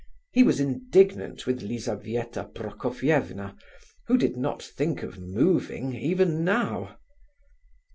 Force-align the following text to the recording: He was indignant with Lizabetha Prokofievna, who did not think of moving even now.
He 0.33 0.41
was 0.41 0.59
indignant 0.59 1.45
with 1.45 1.61
Lizabetha 1.61 2.45
Prokofievna, 2.55 3.55
who 4.07 4.17
did 4.17 4.35
not 4.35 4.63
think 4.63 5.03
of 5.03 5.19
moving 5.19 5.93
even 5.95 6.43
now. 6.43 6.97